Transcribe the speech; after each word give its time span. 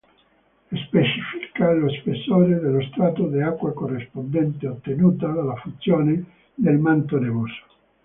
Specifica 0.87 1.71
lo 1.73 1.87
spessore 1.91 2.55
dello 2.59 2.81
strato 2.87 3.27
d'acqua 3.27 3.71
corrispondente 3.71 4.67
ottenuta 4.67 5.27
dalla 5.27 5.53
fusione 5.57 6.25
del 6.55 6.79
manto 6.79 7.19
nevoso. 7.19 7.63